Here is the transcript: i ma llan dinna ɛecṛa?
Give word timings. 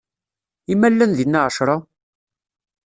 i 0.71 0.73
ma 0.77 0.87
llan 0.93 1.13
dinna 1.17 1.39
ɛecṛa? 1.47 1.75